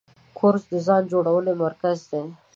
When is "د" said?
0.71-0.73